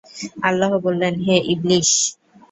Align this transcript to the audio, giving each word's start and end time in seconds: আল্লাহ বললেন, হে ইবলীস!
আল্লাহ 0.47 0.71
বললেন, 0.85 1.13
হে 1.25 1.35
ইবলীস! 1.53 1.89